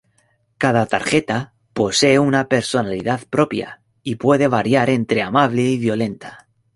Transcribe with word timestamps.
Cada 0.57 0.87
tarjeta 0.87 1.53
posee 1.73 2.17
una 2.17 2.47
personalidad 2.47 3.21
propia 3.29 3.81
y 4.01 4.15
puede 4.15 4.47
variar 4.47 4.89
entre 4.89 5.21
amable 5.21 5.61
y 5.61 5.77
violenta. 5.77 6.47